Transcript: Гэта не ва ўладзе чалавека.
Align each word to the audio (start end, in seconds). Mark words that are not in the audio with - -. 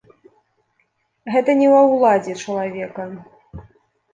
Гэта 1.35 1.51
не 1.59 1.67
ва 1.73 1.81
ўладзе 1.91 2.33
чалавека. 2.47 3.03